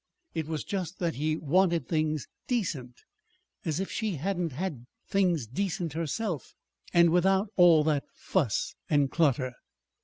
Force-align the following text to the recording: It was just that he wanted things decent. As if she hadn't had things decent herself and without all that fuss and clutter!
It 0.33 0.47
was 0.47 0.63
just 0.63 0.97
that 0.97 1.13
he 1.13 1.37
wanted 1.37 1.87
things 1.87 2.25
decent. 2.47 2.95
As 3.65 3.79
if 3.79 3.91
she 3.91 4.15
hadn't 4.15 4.51
had 4.53 4.87
things 5.07 5.45
decent 5.45 5.93
herself 5.93 6.55
and 6.91 7.11
without 7.11 7.49
all 7.55 7.83
that 7.83 8.05
fuss 8.15 8.73
and 8.89 9.11
clutter! 9.11 9.53